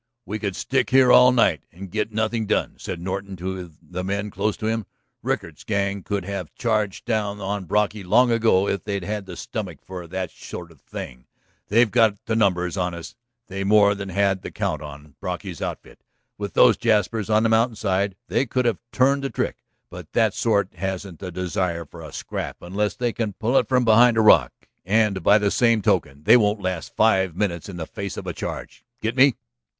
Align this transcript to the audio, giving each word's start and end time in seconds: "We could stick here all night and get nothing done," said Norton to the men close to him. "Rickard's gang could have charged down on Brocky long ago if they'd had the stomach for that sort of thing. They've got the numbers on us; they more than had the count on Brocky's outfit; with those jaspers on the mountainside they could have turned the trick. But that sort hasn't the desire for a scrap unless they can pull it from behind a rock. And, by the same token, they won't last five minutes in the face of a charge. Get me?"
"We 0.25 0.39
could 0.39 0.55
stick 0.55 0.89
here 0.89 1.11
all 1.11 1.31
night 1.31 1.61
and 1.71 1.91
get 1.91 2.11
nothing 2.11 2.47
done," 2.47 2.73
said 2.79 2.99
Norton 2.99 3.35
to 3.35 3.71
the 3.87 4.03
men 4.03 4.31
close 4.31 4.57
to 4.57 4.65
him. 4.65 4.87
"Rickard's 5.21 5.63
gang 5.63 6.01
could 6.01 6.25
have 6.25 6.55
charged 6.55 7.05
down 7.05 7.39
on 7.39 7.65
Brocky 7.65 8.03
long 8.03 8.31
ago 8.31 8.67
if 8.67 8.83
they'd 8.83 9.03
had 9.03 9.27
the 9.27 9.35
stomach 9.37 9.77
for 9.85 10.07
that 10.07 10.31
sort 10.31 10.71
of 10.71 10.81
thing. 10.81 11.27
They've 11.67 11.91
got 11.91 12.15
the 12.25 12.35
numbers 12.35 12.77
on 12.77 12.95
us; 12.95 13.13
they 13.47 13.63
more 13.63 13.93
than 13.93 14.09
had 14.09 14.41
the 14.41 14.49
count 14.49 14.81
on 14.81 15.13
Brocky's 15.19 15.61
outfit; 15.61 16.01
with 16.35 16.55
those 16.55 16.77
jaspers 16.77 17.29
on 17.29 17.43
the 17.43 17.49
mountainside 17.49 18.15
they 18.27 18.47
could 18.47 18.65
have 18.65 18.79
turned 18.91 19.23
the 19.23 19.29
trick. 19.29 19.57
But 19.91 20.13
that 20.13 20.33
sort 20.33 20.73
hasn't 20.77 21.19
the 21.19 21.31
desire 21.31 21.85
for 21.85 22.01
a 22.01 22.11
scrap 22.11 22.63
unless 22.63 22.95
they 22.95 23.13
can 23.13 23.33
pull 23.33 23.55
it 23.57 23.69
from 23.69 23.85
behind 23.85 24.17
a 24.17 24.21
rock. 24.21 24.67
And, 24.83 25.21
by 25.21 25.37
the 25.37 25.51
same 25.51 25.83
token, 25.83 26.23
they 26.23 26.37
won't 26.37 26.59
last 26.59 26.95
five 26.95 27.35
minutes 27.35 27.69
in 27.69 27.77
the 27.77 27.85
face 27.85 28.17
of 28.17 28.25
a 28.25 28.33
charge. 28.33 28.83
Get 28.99 29.15
me?" 29.15 29.35